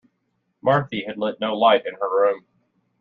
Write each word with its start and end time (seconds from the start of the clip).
Marthe 0.63 1.05
had 1.05 1.19
lit 1.19 1.39
no 1.39 1.53
light 1.53 1.85
in 1.85 1.93
her 1.93 2.09
room. 2.23 2.47